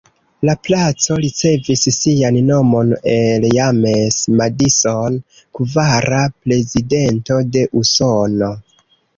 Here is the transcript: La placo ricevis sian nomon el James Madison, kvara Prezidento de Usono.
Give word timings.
La 0.47 0.53
placo 0.67 1.17
ricevis 1.25 1.83
sian 1.97 2.39
nomon 2.47 2.95
el 3.11 3.45
James 3.57 4.17
Madison, 4.39 5.21
kvara 5.61 6.25
Prezidento 6.47 7.39
de 7.55 7.67
Usono. 7.83 8.51